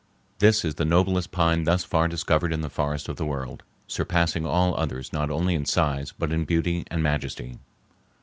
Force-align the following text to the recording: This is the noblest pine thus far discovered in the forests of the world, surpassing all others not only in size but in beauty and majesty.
This 0.39 0.65
is 0.65 0.73
the 0.73 0.83
noblest 0.83 1.29
pine 1.31 1.65
thus 1.65 1.83
far 1.83 2.07
discovered 2.07 2.51
in 2.51 2.61
the 2.61 2.71
forests 2.71 3.07
of 3.07 3.17
the 3.17 3.25
world, 3.27 3.61
surpassing 3.85 4.47
all 4.47 4.73
others 4.73 5.13
not 5.13 5.29
only 5.29 5.53
in 5.53 5.63
size 5.65 6.11
but 6.17 6.31
in 6.31 6.43
beauty 6.43 6.83
and 6.89 7.03
majesty. 7.03 7.59